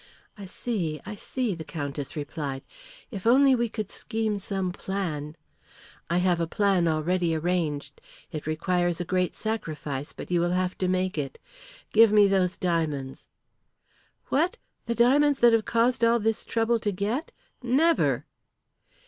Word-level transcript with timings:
"I 0.35 0.45
see, 0.45 0.99
I 1.05 1.13
see," 1.13 1.53
the 1.53 1.63
Countess 1.63 2.15
replied. 2.15 2.63
"If 3.11 3.23
we 3.25 3.35
could 3.69 3.85
only 3.85 3.93
scheme 3.93 4.39
some 4.39 4.71
plan" 4.71 5.37
"I 6.09 6.17
have 6.17 6.39
a 6.39 6.47
plan 6.47 6.87
already 6.87 7.35
arranged. 7.35 8.01
It 8.31 8.47
requires 8.47 8.99
a 8.99 9.05
great 9.05 9.35
sacrifice, 9.35 10.11
but 10.11 10.31
you 10.31 10.39
will 10.41 10.53
have 10.57 10.75
to 10.79 10.87
make 10.87 11.19
it. 11.19 11.37
Give 11.93 12.11
me 12.11 12.27
those 12.27 12.57
diamonds." 12.57 13.27
"What, 14.29 14.57
the 14.87 14.95
diamonds 14.95 15.37
that 15.41 15.53
have 15.53 15.65
caused 15.65 16.03
all 16.03 16.17
this 16.17 16.45
trouble 16.45 16.79
to 16.79 16.91
get. 16.91 17.31
Never!" 17.61 18.25